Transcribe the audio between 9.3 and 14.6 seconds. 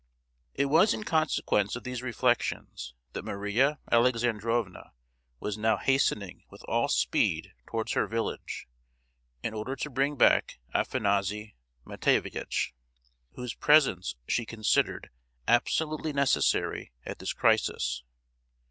in order to bring back Afanassy Matveyevitch, whose presence she